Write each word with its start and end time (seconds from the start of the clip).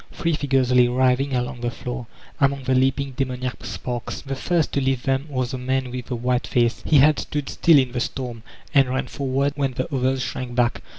Three 0.11 0.33
figures 0.33 0.71
lay 0.71 0.87
writhing 0.87 1.35
along 1.35 1.61
the 1.61 1.69
floor, 1.69 2.07
among 2.39 2.63
the 2.63 2.73
leaping, 2.73 3.11
demoniac 3.11 3.63
sparks. 3.63 4.21
The 4.23 4.33
first 4.35 4.71
to 4.71 4.81
lift 4.81 5.05
them 5.05 5.27
was 5.29 5.51
the 5.51 5.59
Man 5.59 5.91
with 5.91 6.07
the 6.07 6.15
white 6.15 6.47
face. 6.47 6.81
He 6.83 6.97
had 6.97 7.19
stood 7.19 7.47
still 7.49 7.77
in 7.77 7.91
the 7.91 7.99
storm, 7.99 8.41
and 8.73 8.89
ran 8.89 9.05
forward 9.05 9.53
when 9.55 9.73
the 9.73 9.93
others 9.95 10.23
shrank 10.23 10.55
back. 10.55 10.81